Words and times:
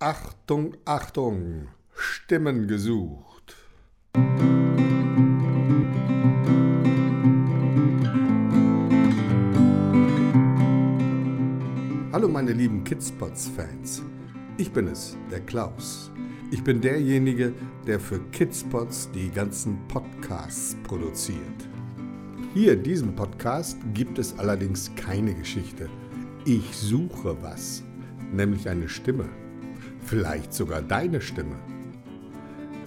Achtung, 0.00 0.76
Achtung, 0.84 1.66
Stimmen 1.92 2.68
gesucht. 2.68 3.56
Hallo 12.12 12.28
meine 12.28 12.52
lieben 12.52 12.84
Kidspots-Fans. 12.84 14.04
Ich 14.56 14.70
bin 14.70 14.86
es, 14.86 15.16
der 15.32 15.40
Klaus. 15.40 16.12
Ich 16.52 16.62
bin 16.62 16.80
derjenige, 16.80 17.52
der 17.84 17.98
für 17.98 18.20
Kidspots 18.30 19.10
die 19.10 19.30
ganzen 19.30 19.80
Podcasts 19.88 20.76
produziert. 20.84 21.68
Hier 22.54 22.74
in 22.74 22.84
diesem 22.84 23.16
Podcast 23.16 23.76
gibt 23.94 24.20
es 24.20 24.38
allerdings 24.38 24.92
keine 24.94 25.34
Geschichte. 25.34 25.90
Ich 26.44 26.76
suche 26.76 27.42
was, 27.42 27.82
nämlich 28.32 28.68
eine 28.68 28.88
Stimme. 28.88 29.28
Vielleicht 30.08 30.54
sogar 30.54 30.80
deine 30.80 31.20
Stimme. 31.20 31.56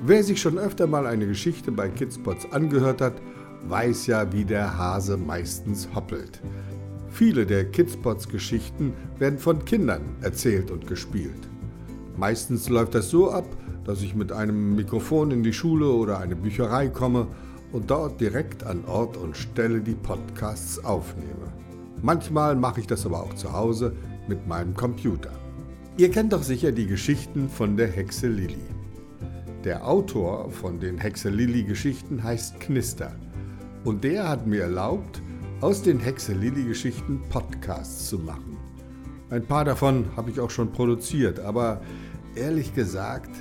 Wer 0.04 0.24
sich 0.24 0.42
schon 0.42 0.58
öfter 0.58 0.88
mal 0.88 1.06
eine 1.06 1.28
Geschichte 1.28 1.72
bei 1.72 1.88
Kidspots 1.88 2.52
angehört 2.52 3.00
hat, 3.00 3.14
weiß 3.68 4.08
ja, 4.08 4.34
wie 4.34 4.44
der 4.44 4.76
Hase 4.76 5.18
meistens 5.18 5.88
hoppelt. 5.94 6.42
Viele 7.10 7.46
der 7.46 7.66
Kidspots-Geschichten 7.66 8.94
werden 9.20 9.38
von 9.38 9.64
Kindern 9.66 10.02
erzählt 10.22 10.72
und 10.72 10.88
gespielt. 10.88 11.48
Meistens 12.18 12.70
läuft 12.70 12.96
das 12.96 13.12
so 13.12 13.30
ab, 13.30 13.46
dass 13.84 14.02
ich 14.02 14.16
mit 14.16 14.32
einem 14.32 14.76
Mikrofon 14.76 15.30
in 15.30 15.44
die 15.44 15.54
Schule 15.54 15.92
oder 15.92 16.18
eine 16.18 16.36
Bücherei 16.36 16.88
komme 16.88 17.28
und 17.72 17.92
dort 17.92 18.20
direkt 18.20 18.64
an 18.64 18.84
Ort 18.86 19.16
und 19.16 19.38
Stelle 19.38 19.82
die 19.82 19.94
Podcasts 19.94 20.84
aufnehme. 20.84 21.54
Manchmal 22.02 22.56
mache 22.56 22.80
ich 22.80 22.88
das 22.88 23.06
aber 23.06 23.22
auch 23.22 23.36
zu 23.36 23.54
Hause 23.54 23.96
mit 24.28 24.48
meinem 24.48 24.74
Computer. 24.74 25.41
Ihr 25.98 26.10
kennt 26.10 26.32
doch 26.32 26.42
sicher 26.42 26.72
die 26.72 26.88
Geschichten 26.88 27.50
von 27.50 27.76
der 27.76 27.88
Hexe 27.88 28.30
Lilly. 28.30 28.56
Der 29.66 29.86
Autor 29.86 30.50
von 30.50 30.80
den 30.80 30.98
Hexe 30.98 31.30
Lilly 31.30 31.64
Geschichten 31.64 32.24
heißt 32.24 32.62
Knister 32.62 33.14
und 33.84 34.06
der 34.06 34.30
hat 34.30 34.48
mir 34.48 34.64
erlaubt, 34.64 35.22
aus 35.60 35.82
den 35.82 36.00
Hexe 36.00 36.32
Lilly 36.32 36.64
Geschichten 36.64 37.22
Podcasts 37.30 38.08
zu 38.08 38.20
machen. 38.20 38.56
Ein 39.30 39.46
paar 39.46 39.66
davon 39.66 40.06
habe 40.16 40.32
ich 40.32 40.40
auch 40.40 40.50
schon 40.50 40.72
produziert, 40.72 41.42
aber 41.42 41.82
ehrlich 42.36 42.74
gesagt, 42.74 43.32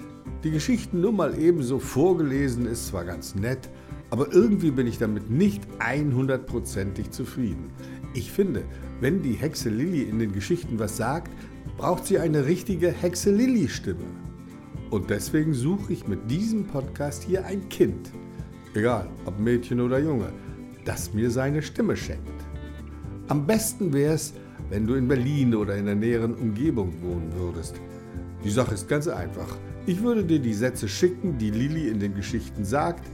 die 0.43 0.51
Geschichten 0.51 1.01
nur 1.01 1.13
mal 1.13 1.39
ebenso 1.39 1.79
vorgelesen 1.79 2.67
ist 2.67 2.89
zwar 2.89 3.05
ganz 3.05 3.37
nett, 3.37 3.71
aber 4.11 4.33
irgendwie 4.33 4.73
bin 4.73 4.89
ich 4.89 4.99
damit 4.99 5.31
nicht 5.31 5.63
100%ig 5.79 7.11
zufrieden. 7.11 7.71
Ich 8.13 8.33
finde, 8.33 8.65
wenn 9.01 9.23
die 9.23 9.35
Hexe 9.35 9.69
Lilly 9.69 10.03
in 10.03 10.19
den 10.19 10.33
Geschichten 10.33 10.81
was 10.81 10.97
sagt, 10.97 11.31
braucht 11.81 12.05
sie 12.05 12.19
eine 12.19 12.45
richtige 12.45 12.91
Hexe 12.91 13.31
Lilly-Stimme. 13.31 14.05
Und 14.91 15.09
deswegen 15.09 15.55
suche 15.55 15.95
ich 15.95 16.07
mit 16.07 16.31
diesem 16.31 16.67
Podcast 16.67 17.23
hier 17.23 17.47
ein 17.47 17.71
Kind, 17.71 18.13
egal 18.75 19.09
ob 19.25 19.39
Mädchen 19.39 19.81
oder 19.81 19.99
Junge, 19.99 20.31
das 20.85 21.15
mir 21.15 21.31
seine 21.31 21.63
Stimme 21.63 21.97
schenkt. 21.97 22.45
Am 23.29 23.47
besten 23.47 23.95
wäre 23.95 24.13
es, 24.13 24.35
wenn 24.69 24.87
du 24.87 24.93
in 24.93 25.09
Berlin 25.09 25.55
oder 25.55 25.75
in 25.75 25.87
der 25.87 25.95
näheren 25.95 26.35
Umgebung 26.35 26.93
wohnen 27.01 27.33
würdest. 27.35 27.77
Die 28.45 28.51
Sache 28.51 28.75
ist 28.75 28.87
ganz 28.87 29.09
einfach. 29.09 29.57
Ich 29.87 30.03
würde 30.03 30.23
dir 30.23 30.39
die 30.39 30.53
Sätze 30.53 30.87
schicken, 30.87 31.39
die 31.39 31.51
Lilly 31.51 31.89
in 31.89 31.99
den 31.99 32.15
Geschichten 32.15 32.63
sagt. 32.63 33.07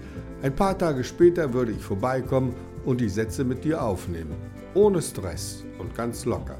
Ein 0.42 0.56
paar 0.56 0.76
Tage 0.76 1.04
später 1.04 1.52
würde 1.54 1.70
ich 1.70 1.84
vorbeikommen 1.84 2.52
und 2.84 3.00
die 3.00 3.10
Sätze 3.10 3.44
mit 3.44 3.62
dir 3.62 3.80
aufnehmen. 3.80 4.34
Ohne 4.74 5.00
Stress 5.00 5.62
und 5.78 5.94
ganz 5.94 6.24
locker. 6.24 6.58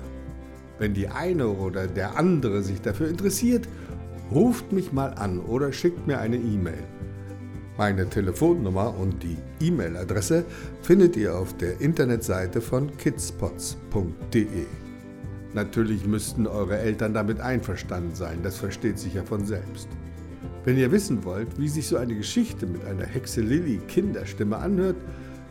Wenn 0.79 0.95
die 0.95 1.09
eine 1.09 1.49
oder 1.49 1.87
der 1.87 2.19
andere 2.19 2.63
sich 2.63 2.81
dafür 2.81 3.09
interessiert, 3.09 3.69
ruft 4.31 4.73
mich 4.73 4.93
mal 4.93 5.15
an 5.15 5.41
oder 5.41 5.73
schickt 5.73 6.07
mir 6.07 6.19
eine 6.19 6.37
E-Mail. 6.37 6.83
Meine 7.79 8.09
Telefonnummer 8.09 8.95
und 8.99 9.23
die 9.23 9.37
E-Mail-Adresse 9.61 10.45
findet 10.83 11.17
ihr 11.17 11.37
auf 11.37 11.57
der 11.57 11.81
Internetseite 11.81 12.61
von 12.61 12.97
kidspots.de. 12.97 14.47
Natürlich 15.53 16.07
müssten 16.07 16.47
eure 16.47 16.79
Eltern 16.79 17.15
damit 17.15 17.41
einverstanden 17.41 18.15
sein, 18.15 18.41
das 18.43 18.57
versteht 18.57 18.99
sich 18.99 19.15
ja 19.15 19.25
von 19.25 19.45
selbst. 19.45 19.89
Wenn 20.65 20.79
ihr 20.79 20.91
wissen 20.91 21.25
wollt, 21.25 21.59
wie 21.59 21.69
sich 21.69 21.87
so 21.87 21.97
eine 21.97 22.15
Geschichte 22.15 22.67
mit 22.67 22.85
einer 22.85 23.07
Hexe 23.07 23.41
Lilly 23.41 23.81
Kinderstimme 23.89 24.57
anhört, 24.57 24.97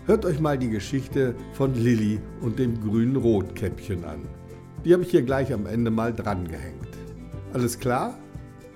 hört 0.05 0.25
euch 0.25 0.39
mal 0.39 0.57
die 0.57 0.69
Geschichte 0.69 1.35
von 1.53 1.73
Lilly 1.73 2.19
und 2.41 2.59
dem 2.59 2.81
grünen 2.81 3.15
Rotkäppchen 3.15 4.03
an. 4.03 4.19
Die 4.85 4.93
habe 4.93 5.01
ich 5.01 5.09
hier 5.09 5.23
gleich 5.23 5.51
am 5.51 5.65
Ende 5.65 5.89
mal 5.89 6.13
dran 6.13 6.47
gehängt. 6.47 6.87
Alles 7.53 7.79
klar? 7.79 8.19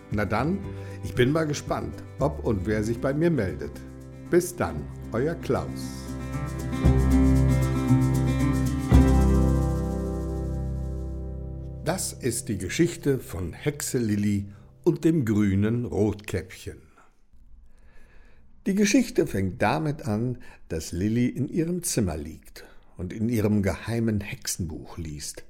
Na 0.09 0.25
dann, 0.25 0.57
ich 1.03 1.13
bin 1.13 1.31
mal 1.31 1.45
gespannt, 1.45 1.93
ob 2.19 2.43
und 2.43 2.65
wer 2.65 2.83
sich 2.83 2.99
bei 2.99 3.13
mir 3.13 3.29
meldet. 3.29 3.71
Bis 4.31 4.55
dann, 4.55 4.87
euer 5.11 5.35
Klaus. 5.35 6.07
Das 11.85 12.11
ist 12.11 12.49
die 12.49 12.57
Geschichte 12.57 13.19
von 13.19 13.53
Hexe 13.53 13.99
Lilly 13.99 14.51
und 14.83 15.05
dem 15.05 15.25
grünen 15.25 15.85
Rotkäppchen. 15.85 16.81
Die 18.65 18.75
Geschichte 18.75 19.27
fängt 19.27 19.61
damit 19.61 20.07
an, 20.07 20.39
dass 20.69 20.91
Lilly 20.91 21.27
in 21.27 21.47
ihrem 21.47 21.83
Zimmer 21.83 22.17
liegt 22.17 22.65
und 22.97 23.13
in 23.13 23.29
ihrem 23.29 23.61
geheimen 23.61 24.21
Hexenbuch 24.21 24.97
liest. 24.97 25.43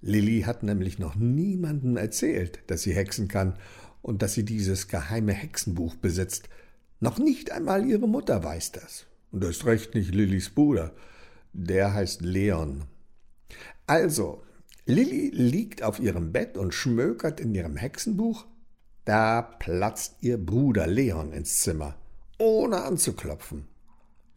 Lilly 0.00 0.42
hat 0.42 0.62
nämlich 0.62 0.98
noch 0.98 1.16
niemandem 1.16 1.96
erzählt, 1.96 2.60
dass 2.68 2.82
sie 2.82 2.94
hexen 2.94 3.28
kann 3.28 3.54
und 4.02 4.22
dass 4.22 4.34
sie 4.34 4.44
dieses 4.44 4.88
geheime 4.88 5.32
Hexenbuch 5.32 5.96
besitzt. 5.96 6.48
Noch 7.00 7.18
nicht 7.18 7.52
einmal 7.52 7.86
ihre 7.86 8.08
Mutter 8.08 8.42
weiß 8.42 8.72
das. 8.72 9.06
Und 9.30 9.44
erst 9.44 9.66
recht 9.66 9.94
nicht 9.94 10.14
Lillys 10.14 10.50
Bruder. 10.50 10.94
Der 11.52 11.94
heißt 11.94 12.22
Leon. 12.22 12.84
Also, 13.86 14.42
Lilly 14.86 15.30
liegt 15.30 15.82
auf 15.82 16.00
ihrem 16.00 16.32
Bett 16.32 16.56
und 16.56 16.72
schmökert 16.72 17.40
in 17.40 17.54
ihrem 17.54 17.76
Hexenbuch. 17.76 18.46
Da 19.04 19.42
platzt 19.42 20.16
ihr 20.20 20.38
Bruder 20.38 20.86
Leon 20.86 21.32
ins 21.32 21.58
Zimmer, 21.58 21.96
ohne 22.38 22.82
anzuklopfen. 22.82 23.66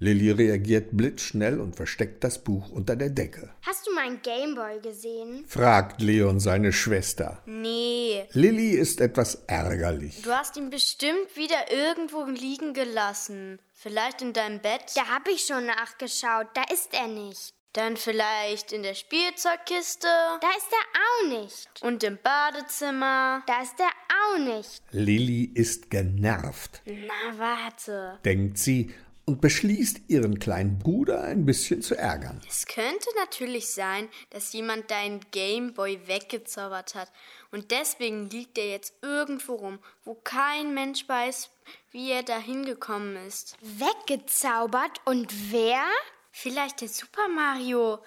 Lilly 0.02 0.32
reagiert 0.32 0.98
blitzschnell 0.98 1.60
und 1.62 1.76
versteckt 1.76 2.24
das 2.24 2.44
Buch 2.44 2.72
unter 2.72 2.96
der 2.96 3.12
Decke. 3.12 3.54
Hast 3.62 3.86
du 3.86 3.94
meinen 3.94 4.20
Gameboy 4.24 4.80
gesehen? 4.82 5.46
fragt 5.48 6.02
Leon 6.02 6.40
seine 6.40 6.74
Schwester. 6.74 7.44
Nee. 7.46 8.26
Lilly 8.32 8.72
ist 8.72 9.00
etwas 9.00 9.44
ärgerlich. 9.46 10.24
Du 10.24 10.32
hast 10.32 10.58
ihn 10.58 10.72
bestimmt 10.72 11.36
wieder 11.36 11.72
irgendwo 11.72 12.24
liegen 12.24 12.74
gelassen. 12.74 13.60
Vielleicht 13.74 14.24
in 14.24 14.34
deinem 14.34 14.60
Bett? 14.60 14.82
Da 14.96 15.06
hab 15.08 15.28
ich 15.28 15.46
schon 15.46 15.68
nachgeschaut. 15.68 16.48
Da 16.56 16.64
ist 16.74 16.96
er 16.96 17.08
nicht. 17.08 17.54
Dann 17.74 17.96
vielleicht 17.96 18.72
in 18.74 18.82
der 18.82 18.96
Spielzeugkiste? 18.96 20.08
Da 20.08 20.50
ist 20.58 20.72
er 20.72 21.00
auch 21.38 21.44
nicht. 21.44 21.70
Und 21.84 22.04
im 22.04 22.18
Badezimmer? 22.24 23.44
Da 23.46 23.62
ist 23.62 23.80
er 23.80 23.92
auch 24.10 24.40
nicht. 24.40 24.82
Lilly 24.90 25.44
ist 25.54 25.92
genervt. 25.92 26.82
Na, 26.86 27.38
warte. 27.38 28.20
denkt 28.26 28.58
sie 28.58 28.92
und 29.26 29.42
beschließt, 29.42 30.10
ihren 30.10 30.40
kleinen 30.40 30.80
Bruder 30.80 31.24
ein 31.24 31.46
bisschen 31.46 31.82
zu 31.82 31.96
ärgern. 31.96 32.42
Es 32.48 32.66
könnte 32.66 33.08
natürlich 33.18 33.72
sein, 33.74 34.10
dass 34.30 34.54
jemand 34.54 34.92
deinen 34.92 35.22
Gameboy 35.32 36.08
weggezaubert 36.08 36.96
hat. 36.96 37.12
Und 37.52 37.72
deswegen 37.72 38.30
liegt 38.30 38.58
er 38.58 38.70
jetzt 38.70 38.94
irgendwo 39.02 39.56
rum, 39.56 39.80
wo 40.04 40.16
kein 40.16 40.74
Mensch 40.74 41.08
weiß, 41.08 41.50
wie 41.92 42.12
er 42.12 42.24
da 42.24 42.38
hingekommen 42.38 43.16
ist. 43.28 43.58
Weggezaubert 43.62 45.02
und 45.06 45.52
wer? 45.52 45.84
Vielleicht 46.32 46.82
der 46.82 46.88
Super 46.88 47.28
Mario, 47.28 48.00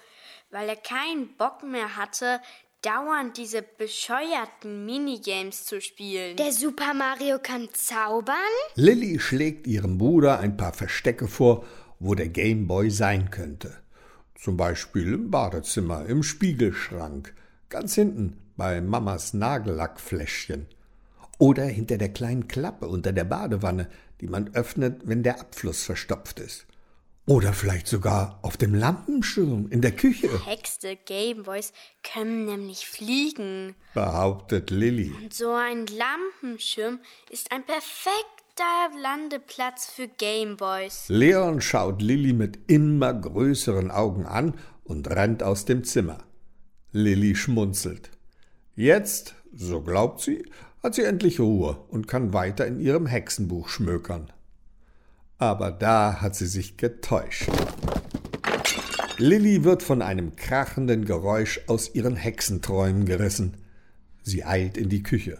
weil 0.49 0.67
er 0.69 0.75
keinen 0.75 1.35
Bock 1.37 1.63
mehr 1.63 1.95
hatte, 1.95 2.41
dauernd 2.85 3.37
diese 3.37 3.63
bescheuerten 3.63 4.85
Minigames 4.85 5.65
zu 5.65 5.81
spielen. 5.81 6.37
Der 6.37 6.51
Super 6.51 6.93
Mario 6.93 7.39
kann 7.41 7.67
zaubern? 7.73 8.35
Lilly 8.75 9.19
schlägt 9.19 9.65
ihrem 9.65 9.97
Bruder 9.97 10.39
ein 10.39 10.55
paar 10.55 10.73
Verstecke 10.73 11.27
vor, 11.27 11.65
wo 11.99 12.13
der 12.13 12.29
Gameboy 12.29 12.91
sein 12.91 13.31
könnte. 13.31 13.75
Zum 14.35 14.57
Beispiel 14.57 15.13
im 15.13 15.31
Badezimmer, 15.31 16.05
im 16.05 16.21
Spiegelschrank, 16.21 17.33
ganz 17.69 17.95
hinten 17.95 18.37
bei 18.55 18.81
Mamas 18.81 19.33
Nagellackfläschchen. 19.33 20.67
Oder 21.39 21.65
hinter 21.65 21.97
der 21.97 22.09
kleinen 22.09 22.47
Klappe 22.47 22.87
unter 22.87 23.11
der 23.11 23.25
Badewanne, 23.25 23.89
die 24.21 24.27
man 24.27 24.53
öffnet, 24.53 25.01
wenn 25.05 25.23
der 25.23 25.39
Abfluss 25.41 25.83
verstopft 25.83 26.39
ist. 26.39 26.67
Oder 27.27 27.53
vielleicht 27.53 27.87
sogar 27.87 28.37
auf 28.43 28.55
dem 28.55 28.75
Lampenschirm 28.75 29.67
in 29.71 29.81
der 29.81 29.93
Küche, 29.93 30.29
Hexte 30.45 30.95
Gameboys 30.95 31.73
können 32.03 32.45
nämlich 32.45 32.87
fliegen. 32.87 33.73
behauptet 33.95 34.69
Lilly. 34.69 35.11
Und 35.23 35.33
so 35.33 35.51
ein 35.51 35.87
Lampenschirm 35.87 36.99
ist 37.31 37.51
ein 37.51 37.63
perfekter 37.65 39.01
Landeplatz 39.01 39.87
für 39.89 40.07
Gameboys. 40.07 41.05
Leon 41.07 41.61
schaut 41.61 42.03
Lilly 42.03 42.33
mit 42.33 42.59
immer 42.67 43.11
größeren 43.15 43.89
Augen 43.89 44.27
an 44.27 44.53
und 44.83 45.09
rennt 45.09 45.41
aus 45.41 45.65
dem 45.65 45.83
Zimmer. 45.83 46.19
Lilly 46.91 47.35
schmunzelt. 47.35 48.11
Jetzt, 48.75 49.33
so 49.51 49.81
glaubt 49.81 50.21
sie, 50.21 50.45
hat 50.83 50.93
sie 50.93 51.01
endlich 51.01 51.39
Ruhe 51.39 51.83
und 51.87 52.07
kann 52.07 52.33
weiter 52.33 52.67
in 52.67 52.79
ihrem 52.79 53.07
Hexenbuch 53.07 53.67
schmökern. 53.67 54.31
Aber 55.37 55.71
da 55.71 56.21
hat 56.21 56.35
sie 56.35 56.47
sich 56.47 56.77
getäuscht. 56.77 57.49
Lilli 59.17 59.63
wird 59.63 59.83
von 59.83 60.01
einem 60.01 60.35
krachenden 60.35 61.05
Geräusch 61.05 61.61
aus 61.67 61.93
ihren 61.95 62.15
Hexenträumen 62.15 63.05
gerissen. 63.05 63.57
Sie 64.23 64.43
eilt 64.43 64.77
in 64.77 64.89
die 64.89 65.03
Küche. 65.03 65.37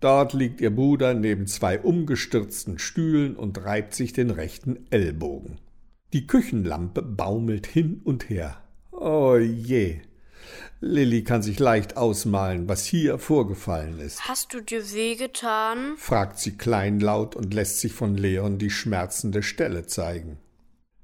Dort 0.00 0.32
liegt 0.32 0.60
ihr 0.60 0.74
Bruder 0.74 1.14
neben 1.14 1.46
zwei 1.46 1.80
umgestürzten 1.80 2.78
Stühlen 2.78 3.34
und 3.34 3.64
reibt 3.64 3.94
sich 3.94 4.12
den 4.12 4.30
rechten 4.30 4.86
Ellbogen. 4.90 5.58
Die 6.12 6.26
Küchenlampe 6.26 7.02
baumelt 7.02 7.66
hin 7.66 8.00
und 8.04 8.30
her. 8.30 8.62
Oh 8.92 9.36
je. 9.36 10.00
Lilli 10.80 11.24
kann 11.24 11.42
sich 11.42 11.58
leicht 11.58 11.96
ausmalen, 11.96 12.68
was 12.68 12.84
hier 12.84 13.18
vorgefallen 13.18 13.98
ist. 13.98 14.28
Hast 14.28 14.54
du 14.54 14.60
dir 14.60 14.92
wehgetan? 14.92 15.96
fragt 15.96 16.38
sie 16.38 16.56
kleinlaut 16.56 17.34
und 17.34 17.52
lässt 17.52 17.80
sich 17.80 17.92
von 17.92 18.16
Leon 18.16 18.58
die 18.58 18.70
schmerzende 18.70 19.42
Stelle 19.42 19.86
zeigen. 19.86 20.38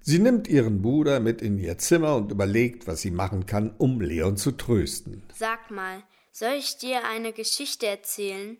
Sie 0.01 0.21
nimmt 0.21 0.47
ihren 0.47 0.83
Bruder 0.83 1.19
mit 1.19 1.43
in 1.43 1.59
ihr 1.59 1.79
Zimmer 1.79 2.15
und 2.15 2.31
überlegt, 2.31 2.87
was 2.87 3.01
sie 3.01 3.11
machen 3.11 3.47
kann, 3.47 3.75
um 3.79 4.01
Leon 4.01 4.37
zu 4.37 4.53
trösten. 4.53 5.25
Sag 5.35 5.71
mal, 5.71 6.05
soll 6.31 6.53
ich 6.53 6.77
dir 6.77 7.07
eine 7.09 7.33
Geschichte 7.33 7.87
erzählen? 7.87 8.59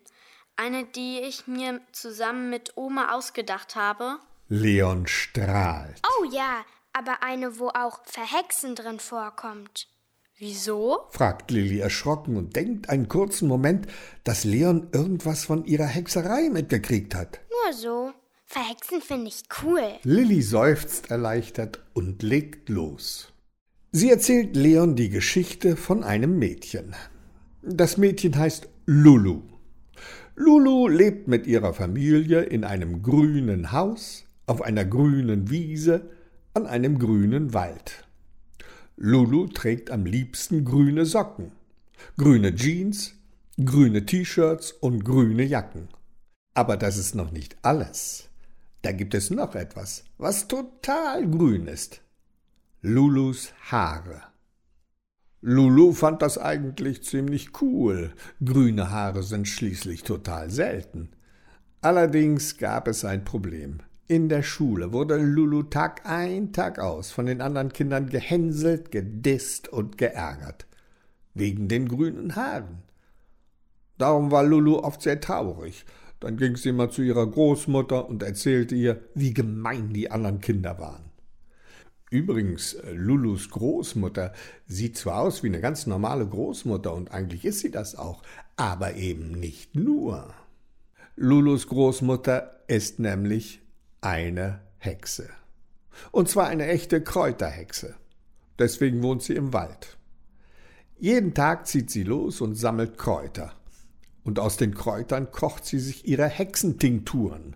Eine, 0.57 0.85
die 0.85 1.19
ich 1.19 1.47
mir 1.47 1.81
zusammen 1.91 2.49
mit 2.49 2.75
Oma 2.75 3.13
ausgedacht 3.13 3.75
habe? 3.75 4.17
Leon 4.49 5.07
strahlt. 5.07 6.01
Oh 6.19 6.25
ja, 6.31 6.65
aber 6.93 7.23
eine, 7.23 7.59
wo 7.59 7.69
auch 7.69 7.99
Verhexen 8.05 8.75
drin 8.75 8.99
vorkommt. 8.99 9.87
Wieso? 10.37 10.97
fragt 11.11 11.49
Lilli 11.49 11.79
erschrocken 11.79 12.35
und 12.35 12.57
denkt 12.57 12.89
einen 12.89 13.07
kurzen 13.07 13.47
Moment, 13.47 13.87
dass 14.25 14.43
Leon 14.43 14.89
irgendwas 14.91 15.45
von 15.45 15.63
ihrer 15.63 15.85
Hexerei 15.85 16.49
mitgekriegt 16.49 17.15
hat. 17.15 17.39
Nur 17.49 17.73
so. 17.73 18.11
Verhexen 18.45 19.01
finde 19.01 19.27
ich 19.27 19.43
cool. 19.63 19.81
Lilli 20.03 20.41
seufzt 20.41 21.09
erleichtert 21.09 21.83
und 21.93 22.21
legt 22.21 22.67
los. 22.69 23.33
Sie 23.91 24.09
erzählt 24.09 24.57
Leon 24.57 24.97
die 24.97 25.09
Geschichte 25.09 25.77
von 25.77 26.03
einem 26.03 26.37
Mädchen. 26.37 26.95
Das 27.63 27.97
Mädchen 27.97 28.37
heißt 28.37 28.67
Lulu. 28.85 29.41
Lulu 30.35 30.89
lebt 30.89 31.29
mit 31.29 31.47
ihrer 31.47 31.73
Familie 31.73 32.41
in 32.41 32.65
einem 32.65 33.01
grünen 33.01 33.71
Haus, 33.71 34.25
auf 34.47 34.61
einer 34.61 34.83
grünen 34.83 35.49
Wiese, 35.49 36.09
an 36.53 36.67
einem 36.67 36.99
grünen 36.99 37.53
Wald. 37.53 38.04
Lulu 38.97 39.47
trägt 39.47 39.91
am 39.91 40.05
liebsten 40.05 40.63
grüne 40.63 41.05
Socken, 41.05 41.51
grüne 42.17 42.55
Jeans, 42.55 43.13
grüne 43.63 44.05
T-Shirts 44.05 44.71
und 44.71 45.03
grüne 45.03 45.43
Jacken. 45.43 45.89
Aber 46.53 46.77
das 46.77 46.97
ist 46.97 47.13
noch 47.13 47.31
nicht 47.31 47.57
alles. 47.61 48.29
Da 48.83 48.93
gibt 48.93 49.13
es 49.13 49.31
noch 49.31 49.55
etwas, 49.55 50.05
was 50.17 50.47
total 50.47 51.29
grün 51.29 51.67
ist. 51.67 52.01
Lulus 52.81 53.51
Haare. 53.69 54.21
Lulu 55.41 55.91
fand 55.91 56.21
das 56.21 56.37
eigentlich 56.37 57.03
ziemlich 57.03 57.61
cool. 57.61 58.13
Grüne 58.43 58.91
Haare 58.91 59.23
sind 59.23 59.47
schließlich 59.47 60.03
total 60.03 60.49
selten. 60.51 61.09
Allerdings 61.81 62.57
gab 62.57 62.87
es 62.87 63.03
ein 63.03 63.25
Problem. 63.25 63.79
In 64.07 64.29
der 64.29 64.43
Schule 64.43 64.93
wurde 64.93 65.17
Lulu 65.17 65.63
Tag 65.63 66.05
ein, 66.05 66.53
Tag 66.53 66.79
aus 66.79 67.11
von 67.11 67.25
den 67.25 67.41
anderen 67.41 67.73
Kindern 67.73 68.09
gehänselt, 68.09 68.91
gedisst 68.91 69.67
und 69.67 69.97
geärgert. 69.97 70.67
Wegen 71.33 71.67
den 71.67 71.87
grünen 71.87 72.35
Haaren. 72.35 72.83
Darum 73.97 74.31
war 74.31 74.43
Lulu 74.43 74.77
oft 74.77 75.01
sehr 75.01 75.19
traurig 75.19 75.85
dann 76.19 76.37
ging 76.37 76.55
sie 76.55 76.71
mal 76.71 76.89
zu 76.89 77.01
ihrer 77.01 77.27
Großmutter 77.27 78.07
und 78.07 78.23
erzählte 78.23 78.75
ihr, 78.75 79.01
wie 79.13 79.33
gemein 79.33 79.93
die 79.93 80.09
anderen 80.09 80.39
Kinder 80.39 80.79
waren. 80.79 81.11
Übrigens, 82.09 82.73
äh, 82.73 82.93
Lulus 82.93 83.49
Großmutter 83.49 84.33
sieht 84.67 84.97
zwar 84.97 85.21
aus 85.21 85.43
wie 85.43 85.47
eine 85.47 85.59
ganz 85.59 85.85
normale 85.85 86.25
Großmutter 86.25 86.93
und 86.93 87.11
eigentlich 87.11 87.45
ist 87.45 87.59
sie 87.59 87.71
das 87.71 87.95
auch, 87.95 88.23
aber 88.55 88.95
eben 88.95 89.31
nicht 89.39 89.75
nur. 89.75 90.33
Lulus 91.15 91.67
Großmutter 91.67 92.59
ist 92.67 92.99
nämlich 92.99 93.61
eine 94.01 94.61
Hexe. 94.77 95.29
Und 96.11 96.29
zwar 96.29 96.47
eine 96.47 96.67
echte 96.67 97.01
Kräuterhexe. 97.01 97.95
Deswegen 98.59 99.01
wohnt 99.03 99.23
sie 99.23 99.35
im 99.35 99.53
Wald. 99.53 99.97
Jeden 100.97 101.33
Tag 101.33 101.67
zieht 101.67 101.89
sie 101.89 102.03
los 102.03 102.41
und 102.41 102.55
sammelt 102.55 102.97
Kräuter 102.97 103.53
und 104.25 104.39
aus 104.39 104.57
den 104.57 104.73
Kräutern 104.73 105.31
kocht 105.31 105.65
sie 105.65 105.79
sich 105.79 106.07
ihre 106.07 106.27
Hexentinkturen. 106.27 107.55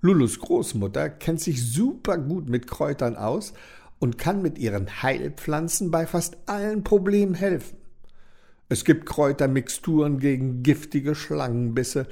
Lulus 0.00 0.40
Großmutter 0.40 1.10
kennt 1.10 1.40
sich 1.40 1.70
super 1.70 2.18
gut 2.18 2.48
mit 2.48 2.66
Kräutern 2.66 3.16
aus 3.16 3.52
und 3.98 4.18
kann 4.18 4.42
mit 4.42 4.58
ihren 4.58 5.02
Heilpflanzen 5.02 5.90
bei 5.90 6.06
fast 6.06 6.36
allen 6.46 6.84
Problemen 6.84 7.34
helfen. 7.34 7.76
Es 8.68 8.84
gibt 8.84 9.06
Kräutermixturen 9.06 10.18
gegen 10.18 10.62
giftige 10.62 11.14
Schlangenbisse, 11.14 12.08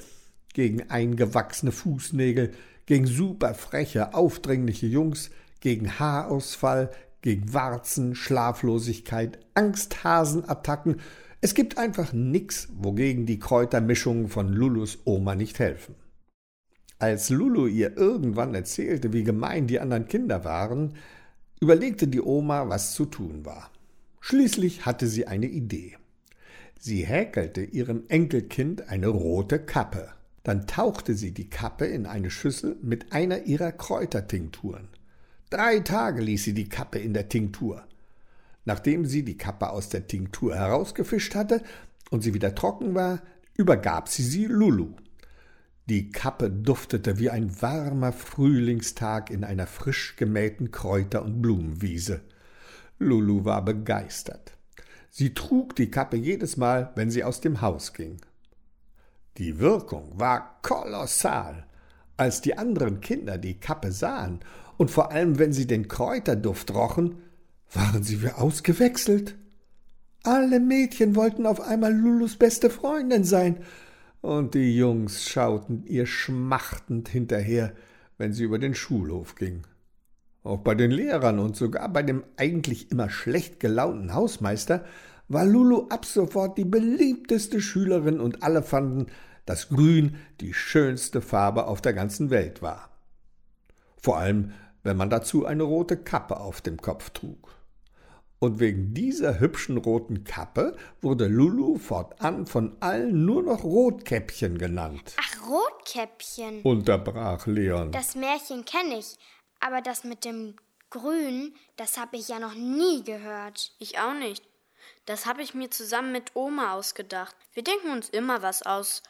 gegen 0.53 0.89
eingewachsene 0.91 1.73
Fußnägel, 1.73 2.53
gegen 2.87 3.07
super 3.07 3.55
freche, 3.55 4.15
aufdringliche 4.15 4.87
Jungs, 4.87 5.31
gegen 5.61 5.99
Haarausfall, 5.99 6.91
gegen 7.23 7.55
Warzen, 7.55 8.15
Schlaflosigkeit, 8.15 9.39
Angsthasenattacken 9.55 11.01
es 11.45 11.53
gibt 11.53 11.77
einfach 11.77 12.15
nix, 12.15 12.71
wogegen 12.73 13.27
die 13.27 13.39
Kräutermischungen 13.39 14.29
von 14.29 14.49
Lulus 14.49 15.01
Oma 15.05 15.35
nicht 15.35 15.59
helfen. 15.59 15.95
Als 16.99 17.29
Lulu 17.29 17.67
ihr 17.67 17.99
irgendwann 17.99 18.55
erzählte, 18.55 19.13
wie 19.13 19.25
gemein 19.25 19.67
die 19.67 19.79
anderen 19.79 20.09
Kinder 20.09 20.45
waren, 20.45 20.95
überlegte 21.61 22.09
die 22.09 22.23
Oma, 22.23 22.71
was 22.71 22.95
zu 22.95 23.05
tun 23.05 23.45
war. 23.45 23.71
Schließlich 24.23 24.87
hatte 24.87 25.07
sie 25.07 25.27
eine 25.27 25.45
Idee. 25.45 25.99
Sie 26.81 27.05
häkelte 27.05 27.63
ihrem 27.63 28.05
Enkelkind 28.09 28.89
eine 28.89 29.09
rote 29.09 29.59
Kappe. 29.59 30.15
Dann 30.45 30.67
tauchte 30.67 31.15
sie 31.15 31.33
die 31.33 31.51
Kappe 31.51 31.87
in 31.87 32.07
eine 32.07 32.31
Schüssel 32.31 32.77
mit 32.83 33.13
einer 33.13 33.45
ihrer 33.45 33.73
Kräutertinkturen. 33.73 34.89
Drei 35.51 35.81
Tage 35.81 36.23
ließ 36.23 36.45
sie 36.45 36.55
die 36.55 36.69
Kappe 36.69 36.99
in 36.99 37.15
der 37.15 37.29
Tinktur. 37.29 37.85
Nachdem 38.67 39.07
sie 39.07 39.25
die 39.25 39.39
Kappe 39.39 39.71
aus 39.71 39.89
der 39.89 40.07
Tinktur 40.07 40.55
herausgefischt 40.55 41.35
hatte 41.35 41.63
und 42.11 42.23
sie 42.23 42.35
wieder 42.35 42.55
trocken 42.55 42.95
war, 42.95 43.23
übergab 43.57 44.09
sie 44.09 44.23
sie 44.23 44.47
Lulu. 44.47 44.95
Die 45.87 46.11
Kappe 46.11 46.51
duftete 46.51 47.19
wie 47.19 47.31
ein 47.31 47.61
warmer 47.61 48.13
Frühlingstag 48.13 49.31
in 49.31 49.45
einer 49.45 49.67
frisch 49.67 50.17
gemähten 50.17 50.71
Kräuter- 50.71 51.23
und 51.23 51.43
Blumenwiese. 51.43 52.21
Lulu 52.99 53.45
war 53.45 53.65
begeistert. 53.65 54.53
Sie 55.11 55.35
trug 55.35 55.77
die 55.77 55.91
Kappe 55.91 56.17
jedes 56.17 56.57
Mal, 56.57 56.93
wenn 56.97 57.11
sie 57.11 57.23
aus 57.25 57.41
dem 57.41 57.61
Haus 57.61 57.93
ging. 57.93 58.17
Die 59.39 59.59
Wirkung 59.59 60.13
war 60.19 60.61
kolossal. 60.63 61.67
Als 62.17 62.41
die 62.41 62.57
anderen 62.57 63.01
Kinder 63.01 63.39
die 63.39 63.59
Kappe 63.59 63.91
sahen 63.91 64.41
und 64.77 64.91
vor 64.91 65.11
allem, 65.11 65.39
wenn 65.39 65.53
sie 65.53 65.67
den 65.67 65.89
Kräuterduft 65.89 66.73
rochen, 66.73 67.17
waren 67.73 68.05
sie 68.05 68.23
wie 68.23 68.31
ausgewechselt. 68.31 69.37
Alle 70.23 70.61
Mädchen 70.61 71.17
wollten 71.17 71.47
auf 71.47 71.61
einmal 71.61 71.93
Lulus 71.93 72.37
beste 72.37 72.71
Freundin 72.71 73.25
sein, 73.25 73.59
und 74.21 74.55
die 74.55 74.75
Jungs 74.75 75.29
schauten 75.29 75.85
ihr 75.85 76.07
schmachtend 76.07 77.11
hinterher, 77.11 77.75
wenn 78.17 78.33
sie 78.33 78.45
über 78.45 78.59
den 78.59 78.75
Schulhof 78.75 79.35
ging. 79.35 79.65
Auch 80.43 80.61
bei 80.61 80.75
den 80.75 80.91
Lehrern 80.91 81.39
und 81.39 81.57
sogar 81.57 81.91
bei 81.91 82.03
dem 82.03 82.25
eigentlich 82.39 82.91
immer 82.91 83.11
schlecht 83.11 83.61
gelaunten 83.61 84.15
Hausmeister 84.15 84.85
war 85.29 85.45
Lulu 85.45 85.89
ab 85.89 86.05
sofort 86.05 86.59
die 86.59 86.65
beliebteste 86.65 87.61
Schülerin 87.61 88.21
und 88.21 88.43
alle 88.43 88.63
fanden, 88.63 89.07
dass 89.47 89.69
Grün 89.69 90.17
die 90.41 90.55
schönste 90.55 91.21
Farbe 91.21 91.67
auf 91.67 91.81
der 91.81 91.93
ganzen 91.93 92.31
Welt 92.31 92.63
war. 92.63 92.91
Vor 94.01 94.19
allem, 94.19 94.53
wenn 94.83 94.97
man 94.97 95.11
dazu 95.11 95.47
eine 95.47 95.63
rote 95.63 95.97
Kappe 95.97 96.39
auf 96.39 96.61
dem 96.61 96.77
Kopf 96.77 97.11
trug 97.11 97.55
und 98.45 98.61
wegen 98.61 98.93
dieser 98.93 99.41
hübschen 99.41 99.79
roten 99.79 100.25
Kappe 100.25 100.77
wurde 101.01 101.27
Lulu 101.27 101.79
fortan 101.79 102.47
von 102.47 102.77
allen 102.81 103.25
nur 103.25 103.43
noch 103.43 103.65
Rotkäppchen 103.65 104.59
genannt. 104.59 105.15
Ach, 105.19 105.49
Rotkäppchen. 105.49 106.63
Unterbrach 106.63 107.47
Leon. 107.47 107.93
Das 107.93 108.15
Märchen 108.15 108.65
kenne 108.65 108.99
ich, 108.99 109.17
aber 109.61 109.81
das 109.81 110.05
mit 110.05 110.25
dem 110.25 110.57
Grün, 110.91 111.55
das 111.77 111.99
habe 111.99 112.17
ich 112.17 112.29
ja 112.29 112.39
noch 112.39 112.55
nie 112.55 113.03
gehört. 113.03 113.73
Ich 113.79 113.99
auch 113.99 114.15
nicht. 114.15 114.45
Das 115.07 115.27
habe 115.27 115.43
ich 115.43 115.55
mir 115.55 115.71
zusammen 115.71 116.13
mit 116.13 116.35
Oma 116.35 116.75
ausgedacht. 116.75 117.37
Wir 117.53 117.63
denken 117.63 117.91
uns 117.91 118.09
immer 118.09 118.43
was 118.43 118.63
aus, 118.63 119.03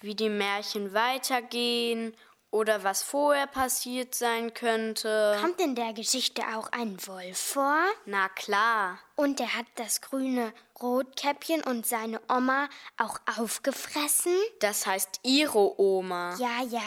wie 0.00 0.14
die 0.14 0.28
Märchen 0.28 0.92
weitergehen 0.92 2.14
oder 2.50 2.84
was 2.84 3.02
vorher 3.02 3.46
passiert 3.46 4.14
sein 4.14 4.54
könnte. 4.54 5.36
Kommt 5.40 5.60
in 5.60 5.74
der 5.74 5.92
Geschichte 5.92 6.42
auch 6.56 6.70
ein 6.72 6.96
Wolf 7.06 7.38
vor? 7.38 7.84
Na 8.06 8.28
klar. 8.28 8.98
Und 9.14 9.40
er 9.40 9.54
hat 9.54 9.66
das 9.76 10.00
grüne 10.00 10.52
Rotkäppchen 10.80 11.62
und 11.62 11.86
seine 11.86 12.20
Oma 12.28 12.68
auch 12.96 13.18
aufgefressen? 13.38 14.34
Das 14.60 14.86
heißt 14.86 15.20
ihre 15.22 15.78
Oma. 15.80 16.36
Ja, 16.38 16.62
ja. 16.68 16.80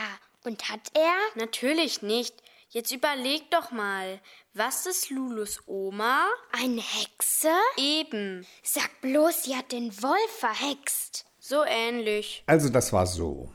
Und 0.44 0.70
hat 0.70 0.92
er? 0.94 1.16
Natürlich 1.36 2.02
nicht. 2.02 2.36
Jetzt 2.72 2.92
überleg 2.92 3.50
doch 3.50 3.72
mal, 3.72 4.20
was 4.54 4.86
ist 4.86 5.10
Lulus 5.10 5.64
Oma? 5.66 6.28
Eine 6.52 6.82
Hexe? 6.82 7.50
Eben. 7.78 8.46
Sag 8.62 9.02
bloß, 9.02 9.44
sie 9.44 9.56
hat 9.56 9.72
den 9.72 9.92
Wolf 10.04 10.32
verhext. 10.38 11.26
So 11.40 11.64
ähnlich. 11.66 12.44
Also 12.46 12.70
das 12.70 12.94
war 12.94 13.08
so. 13.08 13.52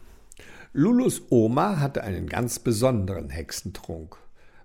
Lulus 0.72 1.22
Oma 1.30 1.78
hatte 1.78 2.02
einen 2.02 2.28
ganz 2.28 2.58
besonderen 2.58 3.30
Hexentrunk. 3.30 4.16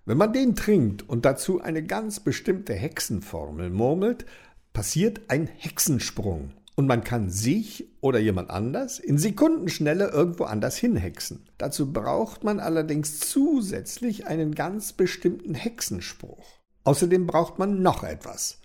Wenn 0.05 0.17
man 0.17 0.33
den 0.33 0.55
trinkt 0.55 1.07
und 1.07 1.25
dazu 1.25 1.61
eine 1.61 1.83
ganz 1.83 2.19
bestimmte 2.19 2.73
Hexenformel 2.73 3.69
murmelt, 3.69 4.25
passiert 4.73 5.29
ein 5.29 5.45
Hexensprung 5.45 6.53
und 6.79 6.88
man 6.88 7.03
kann 7.03 7.29
sich 7.29 7.89
oder 8.00 8.19
jemand 8.19 8.50
anders 8.50 9.00
in 9.00 9.17
Sekundenschnelle 9.17 10.12
irgendwo 10.12 10.45
anders 10.45 10.77
hinhexen. 10.77 11.41
Dazu 11.57 11.91
braucht 11.91 12.45
man 12.45 12.62
allerdings 12.62 13.19
zusätzlich 13.19 14.27
einen 14.27 14.55
ganz 14.55 14.93
bestimmten 14.93 15.55
Hexenspruch. 15.55 16.62
Außerdem 16.86 17.27
braucht 17.27 17.59
man 17.59 17.81
noch 17.81 18.05
etwas. 18.05 18.59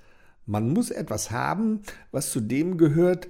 Man 0.46 0.68
muss 0.72 0.92
etwas 0.92 1.32
haben, 1.32 1.80
was 2.12 2.30
zu 2.30 2.40
dem 2.40 2.78
gehört, 2.78 3.26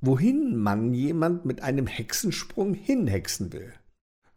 wohin 0.00 0.56
man 0.56 0.94
jemand 0.94 1.44
mit 1.44 1.62
einem 1.62 1.88
Hexensprung 1.88 2.74
hinhexen 2.74 3.52
will. 3.52 3.72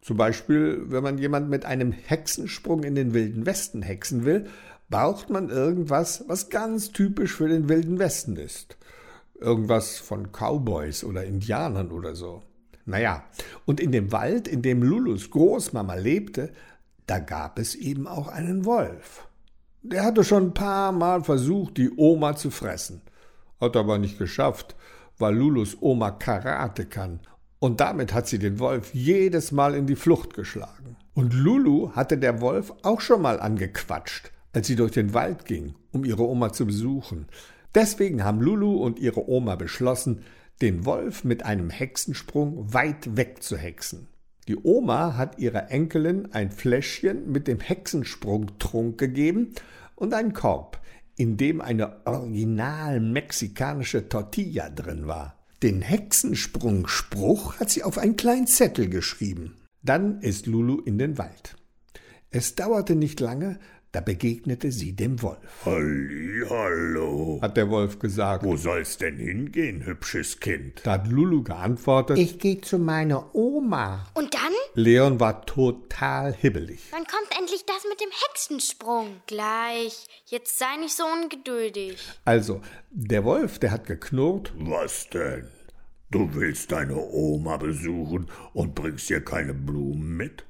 Zum 0.00 0.16
Beispiel, 0.16 0.82
wenn 0.86 1.04
man 1.04 1.18
jemand 1.18 1.48
mit 1.48 1.64
einem 1.64 1.92
Hexensprung 1.92 2.82
in 2.82 2.96
den 2.96 3.14
Wilden 3.14 3.46
Westen 3.46 3.82
hexen 3.82 4.24
will, 4.24 4.46
braucht 4.90 5.30
man 5.30 5.48
irgendwas, 5.48 6.24
was 6.26 6.50
ganz 6.50 6.90
typisch 6.90 7.36
für 7.36 7.46
den 7.46 7.68
Wilden 7.68 8.00
Westen 8.00 8.34
ist. 8.34 8.76
Irgendwas 9.42 9.98
von 9.98 10.30
Cowboys 10.32 11.04
oder 11.04 11.24
Indianern 11.24 11.90
oder 11.90 12.14
so. 12.14 12.42
Naja, 12.84 13.24
und 13.66 13.80
in 13.80 13.92
dem 13.92 14.10
Wald, 14.12 14.48
in 14.48 14.62
dem 14.62 14.82
Lulus 14.82 15.30
Großmama 15.30 15.94
lebte, 15.94 16.52
da 17.06 17.18
gab 17.18 17.58
es 17.58 17.74
eben 17.74 18.06
auch 18.06 18.28
einen 18.28 18.64
Wolf. 18.64 19.28
Der 19.82 20.04
hatte 20.04 20.24
schon 20.24 20.48
ein 20.48 20.54
paar 20.54 20.92
Mal 20.92 21.22
versucht, 21.22 21.76
die 21.76 21.90
Oma 21.96 22.36
zu 22.36 22.50
fressen. 22.50 23.02
Hat 23.60 23.76
aber 23.76 23.98
nicht 23.98 24.18
geschafft, 24.18 24.76
weil 25.18 25.34
Lulus 25.34 25.76
Oma 25.80 26.12
Karate 26.12 26.86
kann 26.86 27.20
und 27.62 27.78
damit 27.78 28.12
hat 28.12 28.26
sie 28.26 28.40
den 28.40 28.58
Wolf 28.58 28.92
jedes 28.92 29.52
Mal 29.52 29.76
in 29.76 29.86
die 29.86 29.94
Flucht 29.94 30.34
geschlagen. 30.34 30.96
Und 31.14 31.32
Lulu 31.32 31.92
hatte 31.92 32.18
der 32.18 32.40
Wolf 32.40 32.72
auch 32.82 33.00
schon 33.00 33.22
mal 33.22 33.38
angequatscht, 33.38 34.32
als 34.52 34.66
sie 34.66 34.74
durch 34.74 34.90
den 34.90 35.14
Wald 35.14 35.44
ging, 35.44 35.76
um 35.92 36.04
ihre 36.04 36.24
Oma 36.24 36.52
zu 36.52 36.66
besuchen. 36.66 37.28
Deswegen 37.74 38.24
haben 38.24 38.40
Lulu 38.40 38.76
und 38.76 38.98
ihre 38.98 39.28
Oma 39.28 39.56
beschlossen, 39.56 40.22
den 40.60 40.84
Wolf 40.84 41.24
mit 41.24 41.44
einem 41.44 41.70
Hexensprung 41.70 42.72
weit 42.72 43.16
weg 43.16 43.42
zu 43.42 43.56
hexen. 43.56 44.08
Die 44.48 44.56
Oma 44.56 45.16
hat 45.16 45.38
ihrer 45.38 45.70
Enkelin 45.70 46.32
ein 46.32 46.50
Fläschchen 46.50 47.30
mit 47.30 47.46
dem 47.46 47.60
Hexensprungtrunk 47.60 48.98
gegeben 48.98 49.54
und 49.94 50.14
einen 50.14 50.32
Korb, 50.32 50.80
in 51.16 51.36
dem 51.36 51.60
eine 51.60 52.06
original 52.06 53.00
mexikanische 53.00 54.08
Tortilla 54.08 54.70
drin 54.70 55.06
war. 55.06 55.38
Den 55.62 55.80
Hexensprungspruch 55.80 57.60
hat 57.60 57.70
sie 57.70 57.84
auf 57.84 57.98
einen 57.98 58.16
kleinen 58.16 58.48
Zettel 58.48 58.88
geschrieben. 58.88 59.58
Dann 59.82 60.20
ist 60.20 60.46
Lulu 60.46 60.80
in 60.80 60.98
den 60.98 61.18
Wald. 61.18 61.56
Es 62.30 62.56
dauerte 62.56 62.96
nicht 62.96 63.20
lange, 63.20 63.60
da 63.92 64.00
begegnete 64.00 64.72
sie 64.72 64.96
dem 64.96 65.20
Wolf. 65.20 65.66
Halli, 65.66 66.46
hallo, 66.48 67.38
hat 67.42 67.58
der 67.58 67.68
Wolf 67.68 67.98
gesagt. 67.98 68.42
Wo 68.42 68.56
soll's 68.56 68.96
denn 68.96 69.18
hingehen, 69.18 69.84
hübsches 69.84 70.40
Kind? 70.40 70.80
Da 70.84 70.92
hat 70.92 71.08
Lulu 71.08 71.42
geantwortet. 71.42 72.18
Ich 72.18 72.38
gehe 72.38 72.60
zu 72.62 72.78
meiner 72.78 73.34
Oma. 73.34 74.06
Und 74.14 74.32
dann? 74.32 74.52
Leon 74.74 75.20
war 75.20 75.44
total 75.44 76.32
hibbelig. 76.32 76.80
Wann 76.90 77.04
kommt 77.04 77.38
endlich 77.38 77.66
das 77.66 77.84
mit 77.86 78.00
dem 78.00 78.08
Hexensprung? 78.28 79.08
Gleich. 79.26 80.06
Jetzt 80.24 80.58
sei 80.58 80.78
nicht 80.80 80.96
so 80.96 81.04
ungeduldig. 81.04 81.98
Also, 82.24 82.62
der 82.90 83.24
Wolf, 83.24 83.58
der 83.58 83.72
hat 83.72 83.86
geknurrt. 83.86 84.54
Was 84.56 85.10
denn? 85.10 85.48
Du 86.10 86.34
willst 86.34 86.72
deine 86.72 86.96
Oma 86.96 87.58
besuchen 87.58 88.28
und 88.54 88.74
bringst 88.74 89.10
ihr 89.10 89.22
keine 89.22 89.52
Blumen 89.52 90.16
mit? 90.16 90.44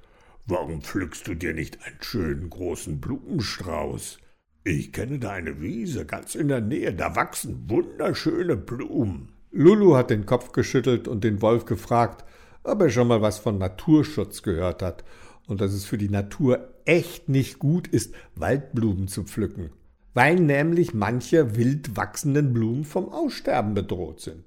Warum 0.47 0.83
pflückst 0.83 1.29
du 1.29 1.35
dir 1.35 1.55
nicht 1.55 1.79
einen 1.85 2.03
schönen 2.03 2.51
großen 2.51 3.01
Blumenstrauß? 3.01 4.19
Ich 4.65 4.93
kenne 4.93 5.21
da 5.21 5.31
eine 5.31 5.61
Wiese 5.61 6.05
ganz 6.05 6.35
in 6.35 6.49
der 6.49 6.61
Nähe, 6.61 6.93
da 6.93 7.15
wachsen 7.15 7.71
wunderschöne 7.71 8.57
Blumen. 8.57 9.33
Lulu 9.53 9.95
hat 9.95 10.11
den 10.11 10.27
Kopf 10.27 10.51
geschüttelt 10.51 11.07
und 11.07 11.23
den 11.23 11.43
Wolf 11.43 11.65
gefragt, 11.65 12.25
ob 12.65 12.81
er 12.81 12.91
schon 12.91 13.09
mal 13.09 13.23
was 13.23 13.39
von 13.39 13.59
Naturschutz 13.59 14.43
gehört 14.43 14.83
hat 14.83 15.05
und 15.47 15.61
dass 15.61 15.73
es 15.73 15.85
für 15.85 15.99
die 15.99 16.09
Natur 16.09 16.73
echt 16.87 17.29
nicht 17.29 17.61
gut 17.61 17.87
ist, 17.87 18.15
Waldblumen 18.35 19.07
zu 19.07 19.23
pflücken, 19.23 19.71
weil 20.13 20.37
nämlich 20.37 20.93
manche 20.93 21.57
wild 21.57 21.97
wachsenden 21.97 22.53
Blumen 22.53 22.85
vom 22.85 23.09
Aussterben 23.11 23.75
bedroht 23.75 24.21
sind. 24.21 24.45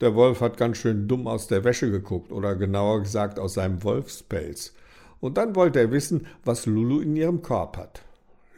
Der 0.00 0.14
Wolf 0.14 0.42
hat 0.42 0.58
ganz 0.58 0.76
schön 0.76 1.08
dumm 1.08 1.26
aus 1.26 1.46
der 1.46 1.64
Wäsche 1.64 1.90
geguckt, 1.90 2.30
oder 2.30 2.54
genauer 2.54 3.00
gesagt 3.00 3.38
aus 3.38 3.54
seinem 3.54 3.82
Wolfspelz. 3.82 4.74
Und 5.20 5.38
dann 5.38 5.54
wollte 5.54 5.80
er 5.80 5.90
wissen, 5.90 6.26
was 6.44 6.66
Lulu 6.66 7.00
in 7.00 7.16
ihrem 7.16 7.40
Korb 7.40 7.78
hat. 7.78 8.02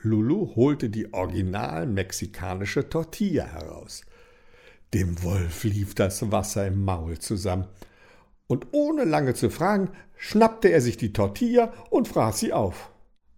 Lulu 0.02 0.54
holte 0.56 0.90
die 0.90 1.12
original 1.12 1.86
mexikanische 1.86 2.88
Tortilla 2.88 3.44
heraus. 3.44 4.02
Dem 4.94 5.22
Wolf 5.22 5.64
lief 5.64 5.94
das 5.94 6.32
Wasser 6.32 6.66
im 6.66 6.84
Maul 6.84 7.18
zusammen. 7.18 7.66
Und 8.48 8.68
ohne 8.72 9.04
lange 9.04 9.34
zu 9.34 9.50
fragen, 9.50 9.90
schnappte 10.16 10.68
er 10.68 10.80
sich 10.80 10.96
die 10.96 11.12
Tortilla 11.12 11.72
und 11.90 12.08
fraß 12.08 12.40
sie 12.40 12.52
auf. 12.52 12.90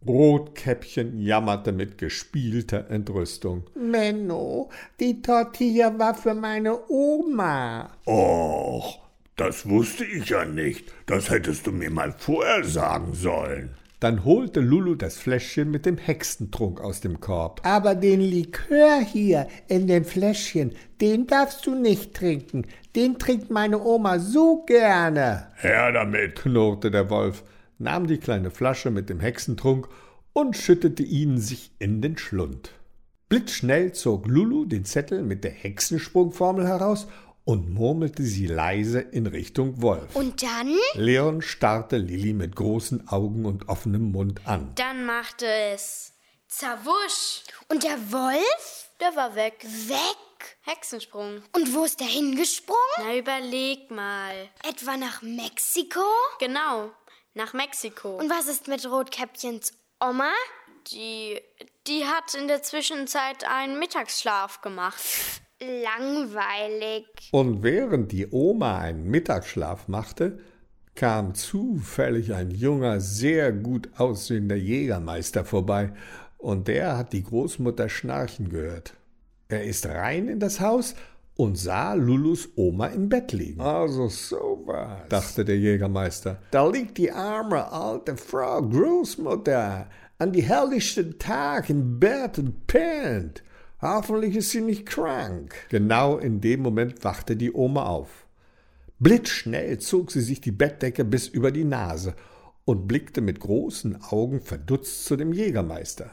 Rotkäppchen 0.06 1.20
jammerte 1.20 1.72
mit 1.72 1.98
gespielter 1.98 2.88
Entrüstung. 2.90 3.64
Menno, 3.74 4.70
die 4.98 5.20
Tortilla 5.20 5.98
war 5.98 6.14
für 6.14 6.34
meine 6.34 6.88
Oma. 6.88 7.90
Och, 8.06 8.98
das 9.36 9.68
wusste 9.68 10.04
ich 10.04 10.30
ja 10.30 10.46
nicht. 10.46 10.90
Das 11.04 11.28
hättest 11.28 11.66
du 11.66 11.72
mir 11.72 11.90
mal 11.90 12.14
vorher 12.16 12.64
sagen 12.64 13.12
sollen. 13.12 13.74
Dann 14.00 14.24
holte 14.24 14.60
Lulu 14.60 14.94
das 14.94 15.18
Fläschchen 15.18 15.70
mit 15.70 15.84
dem 15.84 15.98
Hexentrunk 15.98 16.80
aus 16.80 17.02
dem 17.02 17.20
Korb. 17.20 17.60
Aber 17.64 17.94
den 17.94 18.22
Likör 18.22 19.00
hier 19.00 19.46
in 19.68 19.86
dem 19.86 20.06
Fläschchen, 20.06 20.72
den 21.02 21.26
darfst 21.26 21.66
du 21.66 21.74
nicht 21.74 22.14
trinken. 22.14 22.64
Den 22.96 23.18
trinkt 23.18 23.50
meine 23.50 23.78
Oma 23.78 24.18
so 24.18 24.64
gerne. 24.64 25.48
Her 25.56 25.92
damit, 25.92 26.36
knurrte 26.36 26.90
der 26.90 27.10
Wolf 27.10 27.44
nahm 27.80 28.06
die 28.06 28.18
kleine 28.18 28.50
Flasche 28.50 28.90
mit 28.90 29.08
dem 29.08 29.20
Hexentrunk 29.20 29.88
und 30.32 30.56
schüttete 30.56 31.02
ihn 31.02 31.38
sich 31.38 31.72
in 31.78 32.00
den 32.02 32.16
Schlund. 32.16 32.72
Blitzschnell 33.28 33.92
zog 33.92 34.26
Lulu 34.26 34.64
den 34.64 34.84
Zettel 34.84 35.22
mit 35.22 35.44
der 35.44 35.52
Hexensprungformel 35.52 36.66
heraus 36.66 37.06
und 37.44 37.72
murmelte 37.72 38.22
sie 38.22 38.46
leise 38.46 39.00
in 39.00 39.26
Richtung 39.26 39.80
Wolf. 39.80 40.14
Und 40.14 40.42
dann? 40.42 40.74
Leon 40.94 41.42
starrte 41.42 41.96
Lilli 41.96 42.32
mit 42.32 42.54
großen 42.54 43.08
Augen 43.08 43.46
und 43.46 43.68
offenem 43.68 44.12
Mund 44.12 44.46
an. 44.46 44.72
Dann 44.74 45.06
machte 45.06 45.46
es 45.46 46.12
Zawusch. 46.48 47.44
Und 47.68 47.84
der 47.84 48.12
Wolf? 48.12 48.90
Der 49.00 49.16
war 49.16 49.34
weg. 49.34 49.64
Weg? 49.64 50.16
Hexensprung. 50.62 51.42
Und 51.54 51.74
wo 51.74 51.84
ist 51.84 52.00
der 52.00 52.08
hingesprungen? 52.08 52.80
Na, 52.98 53.16
überleg 53.16 53.90
mal. 53.90 54.48
Etwa 54.68 54.96
nach 54.96 55.22
Mexiko? 55.22 56.04
Genau 56.40 56.90
nach 57.34 57.52
Mexiko. 57.52 58.16
Und 58.16 58.30
was 58.30 58.48
ist 58.48 58.68
mit 58.68 58.84
Rotkäppchens 58.90 59.72
Oma? 60.00 60.32
Die, 60.92 61.38
die 61.86 62.04
hat 62.04 62.34
in 62.34 62.48
der 62.48 62.62
Zwischenzeit 62.62 63.44
einen 63.44 63.78
Mittagsschlaf 63.78 64.60
gemacht. 64.62 65.00
Langweilig. 65.60 67.06
Und 67.32 67.62
während 67.62 68.12
die 68.12 68.28
Oma 68.30 68.78
einen 68.78 69.04
Mittagsschlaf 69.10 69.88
machte, 69.88 70.38
kam 70.94 71.34
zufällig 71.34 72.34
ein 72.34 72.50
junger, 72.50 73.00
sehr 73.00 73.52
gut 73.52 73.90
aussehender 73.96 74.56
Jägermeister 74.56 75.44
vorbei, 75.44 75.92
und 76.38 76.68
der 76.68 76.96
hat 76.96 77.12
die 77.12 77.22
Großmutter 77.22 77.90
schnarchen 77.90 78.48
gehört. 78.48 78.94
Er 79.48 79.64
ist 79.64 79.84
rein 79.86 80.28
in 80.28 80.40
das 80.40 80.60
Haus 80.60 80.94
und 81.36 81.56
sah 81.56 81.94
Lulus 81.94 82.48
Oma 82.56 82.88
im 82.88 83.08
Bett 83.08 83.32
liegen. 83.32 83.60
Also 83.60 84.08
sowas, 84.08 85.08
dachte 85.08 85.44
der 85.44 85.58
Jägermeister. 85.58 86.38
Da 86.50 86.66
liegt 86.68 86.98
die 86.98 87.10
arme 87.10 87.70
alte 87.72 88.16
Frau 88.16 88.62
Großmutter 88.62 89.88
an 90.18 90.32
die 90.32 90.42
herrlichsten 90.42 91.18
Tag 91.18 91.70
im 91.70 91.98
Bett 91.98 92.38
und 92.38 92.66
pennt. 92.66 93.42
Hoffentlich 93.80 94.36
ist 94.36 94.50
sie 94.50 94.60
nicht 94.60 94.84
krank. 94.84 95.54
Genau 95.70 96.18
in 96.18 96.42
dem 96.42 96.60
Moment 96.60 97.02
wachte 97.02 97.36
die 97.36 97.52
Oma 97.52 97.86
auf. 97.86 98.26
Blitzschnell 98.98 99.78
zog 99.78 100.10
sie 100.10 100.20
sich 100.20 100.42
die 100.42 100.52
Bettdecke 100.52 101.06
bis 101.06 101.26
über 101.26 101.50
die 101.50 101.64
Nase 101.64 102.14
und 102.66 102.86
blickte 102.86 103.22
mit 103.22 103.40
großen 103.40 104.02
Augen 104.02 104.42
verdutzt 104.42 105.06
zu 105.06 105.16
dem 105.16 105.32
Jägermeister. 105.32 106.10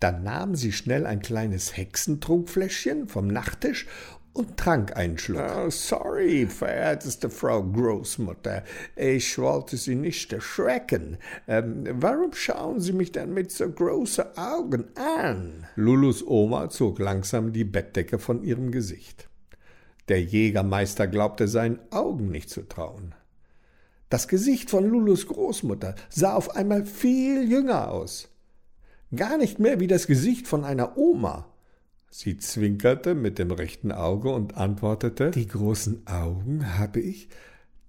Dann 0.00 0.22
nahm 0.22 0.54
sie 0.54 0.72
schnell 0.72 1.06
ein 1.06 1.20
kleines 1.20 1.76
Hexentrunkfläschchen 1.76 3.06
vom 3.06 3.28
Nachttisch 3.28 3.86
und 4.32 4.56
trank 4.56 4.96
einen 4.96 5.18
Schluck. 5.18 5.42
Oh, 5.56 5.70
sorry, 5.70 6.46
verehrteste 6.46 7.28
Frau 7.30 7.62
Großmutter, 7.62 8.64
ich 8.96 9.38
wollte 9.38 9.76
Sie 9.76 9.94
nicht 9.94 10.32
erschrecken. 10.32 11.18
Ähm, 11.46 11.84
warum 11.92 12.32
schauen 12.32 12.80
Sie 12.80 12.92
mich 12.92 13.12
denn 13.12 13.34
mit 13.34 13.50
so 13.50 13.68
großen 13.70 14.36
Augen 14.36 14.84
an? 14.96 15.66
Lulus 15.76 16.26
Oma 16.26 16.70
zog 16.70 16.98
langsam 16.98 17.52
die 17.52 17.64
Bettdecke 17.64 18.18
von 18.18 18.42
ihrem 18.42 18.70
Gesicht. 18.70 19.28
Der 20.08 20.22
Jägermeister 20.22 21.06
glaubte 21.06 21.46
seinen 21.46 21.78
Augen 21.90 22.30
nicht 22.30 22.50
zu 22.50 22.62
trauen. 22.62 23.14
Das 24.08 24.26
Gesicht 24.26 24.70
von 24.70 24.88
Lulus 24.88 25.26
Großmutter 25.26 25.94
sah 26.08 26.34
auf 26.34 26.56
einmal 26.56 26.84
viel 26.84 27.48
jünger 27.48 27.90
aus. 27.90 28.28
Gar 29.14 29.38
nicht 29.38 29.58
mehr 29.58 29.80
wie 29.80 29.88
das 29.88 30.06
Gesicht 30.06 30.46
von 30.46 30.64
einer 30.64 30.96
Oma. 30.96 31.48
Sie 32.10 32.36
zwinkerte 32.36 33.14
mit 33.14 33.38
dem 33.38 33.50
rechten 33.50 33.92
Auge 33.92 34.30
und 34.30 34.56
antwortete 34.56 35.30
Die 35.30 35.48
großen 35.48 36.06
Augen 36.06 36.78
habe 36.78 37.00
ich, 37.00 37.28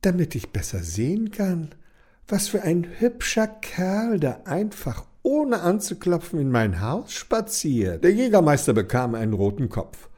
damit 0.02 0.36
ich 0.36 0.52
besser 0.52 0.80
sehen 0.80 1.32
kann. 1.32 1.70
Was 2.28 2.48
für 2.48 2.64
ein 2.64 2.88
hübscher 3.00 3.48
Kerl, 3.48 4.20
der 4.20 4.48
einfach 4.48 5.06
ohne 5.24 5.62
anzuklopfen 5.62 6.40
in 6.40 6.50
mein 6.50 6.82
Haus 6.82 7.14
spaziert. 7.14 8.04
Der 8.04 8.14
Jägermeister 8.14 8.74
bekam 8.74 9.16
einen 9.16 9.34
roten 9.34 9.70
Kopf. 9.70 10.10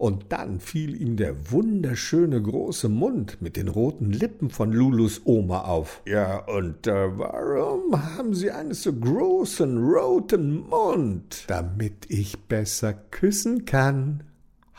Und 0.00 0.32
dann 0.32 0.60
fiel 0.60 0.98
ihm 0.98 1.18
der 1.18 1.50
wunderschöne 1.52 2.40
große 2.40 2.88
Mund 2.88 3.42
mit 3.42 3.58
den 3.58 3.68
roten 3.68 4.10
Lippen 4.10 4.48
von 4.48 4.72
Lulus 4.72 5.20
Oma 5.26 5.64
auf. 5.64 6.00
Ja, 6.06 6.38
und 6.38 6.86
äh, 6.86 7.18
warum 7.18 8.02
haben 8.16 8.32
Sie 8.32 8.50
einen 8.50 8.72
so 8.72 8.94
großen 8.94 9.76
roten 9.76 10.66
Mund? 10.70 11.44
Damit 11.48 12.06
ich 12.08 12.38
besser 12.44 12.94
küssen 12.94 13.66
kann, 13.66 14.22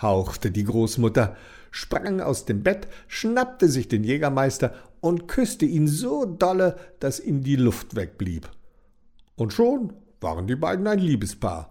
hauchte 0.01 0.49
die 0.49 0.63
Großmutter, 0.63 1.35
sprang 1.69 2.19
aus 2.19 2.45
dem 2.45 2.63
Bett, 2.63 2.87
schnappte 3.07 3.69
sich 3.69 3.87
den 3.87 4.03
Jägermeister 4.03 4.73
und 5.01 5.27
küsste 5.27 5.65
ihn 5.67 5.87
so 5.87 6.25
dolle, 6.25 6.77
dass 6.99 7.19
ihm 7.19 7.43
die 7.43 7.57
Luft 7.57 7.95
wegblieb. 7.95 8.49
Und 9.35 9.53
schon 9.53 9.93
waren 10.19 10.47
die 10.47 10.55
beiden 10.55 10.87
ein 10.87 10.97
Liebespaar. 10.97 11.69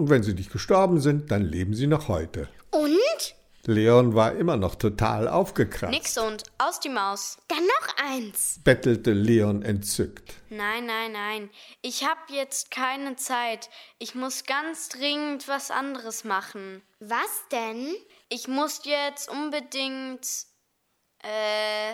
Und 0.00 0.08
wenn 0.08 0.22
sie 0.22 0.32
nicht 0.32 0.50
gestorben 0.50 0.98
sind, 0.98 1.30
dann 1.30 1.42
leben 1.42 1.74
sie 1.74 1.86
noch 1.86 2.08
heute. 2.08 2.48
Und? 2.70 3.34
Leon 3.66 4.14
war 4.14 4.32
immer 4.32 4.56
noch 4.56 4.74
total 4.74 5.28
aufgekratzt. 5.28 5.92
Nix 5.92 6.16
und 6.16 6.44
aus 6.56 6.80
die 6.80 6.88
Maus. 6.88 7.36
Dann 7.48 7.66
noch 7.66 8.10
eins. 8.10 8.60
bettelte 8.64 9.12
Leon 9.12 9.60
entzückt. 9.60 10.32
Nein, 10.48 10.86
nein, 10.86 11.12
nein. 11.12 11.50
Ich 11.82 12.06
hab 12.06 12.30
jetzt 12.30 12.70
keine 12.70 13.16
Zeit. 13.16 13.68
Ich 13.98 14.14
muss 14.14 14.44
ganz 14.44 14.88
dringend 14.88 15.48
was 15.48 15.70
anderes 15.70 16.24
machen. 16.24 16.80
Was 17.00 17.44
denn? 17.52 17.94
Ich 18.30 18.48
muss 18.48 18.80
jetzt 18.86 19.28
unbedingt 19.28 20.26
äh 21.18 21.92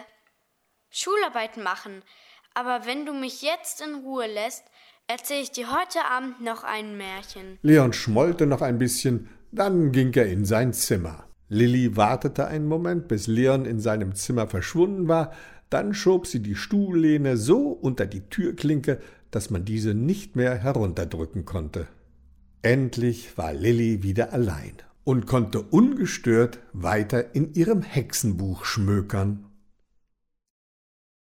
Schularbeiten 0.90 1.64
machen. 1.64 2.04
Aber 2.54 2.86
wenn 2.86 3.04
du 3.04 3.12
mich 3.12 3.42
jetzt 3.42 3.80
in 3.80 3.96
Ruhe 3.96 4.28
lässt, 4.28 4.62
erzähle 5.08 5.42
ich 5.42 5.52
dir 5.52 5.70
heute 5.70 6.04
Abend 6.04 6.40
noch 6.42 6.64
ein 6.64 6.96
Märchen. 6.96 7.58
Leon 7.62 7.92
schmollte 7.92 8.46
noch 8.46 8.62
ein 8.62 8.78
bisschen, 8.78 9.28
dann 9.52 9.92
ging 9.92 10.12
er 10.14 10.26
in 10.26 10.44
sein 10.44 10.72
Zimmer. 10.72 11.24
Lilli 11.48 11.96
wartete 11.96 12.48
einen 12.48 12.66
Moment, 12.66 13.06
bis 13.06 13.28
Leon 13.28 13.66
in 13.66 13.78
seinem 13.78 14.14
Zimmer 14.14 14.48
verschwunden 14.48 15.06
war, 15.06 15.32
dann 15.70 15.94
schob 15.94 16.26
sie 16.26 16.40
die 16.40 16.56
Stuhllehne 16.56 17.36
so 17.36 17.68
unter 17.68 18.06
die 18.06 18.28
Türklinke, 18.28 19.00
dass 19.30 19.50
man 19.50 19.64
diese 19.64 19.94
nicht 19.94 20.34
mehr 20.34 20.56
herunterdrücken 20.56 21.44
konnte. 21.44 21.86
Endlich 22.62 23.38
war 23.38 23.52
Lilli 23.52 24.02
wieder 24.02 24.32
allein 24.32 24.74
und 25.04 25.26
konnte 25.26 25.62
ungestört 25.62 26.58
weiter 26.72 27.34
in 27.34 27.54
ihrem 27.54 27.82
Hexenbuch 27.82 28.64
schmökern 28.64 29.45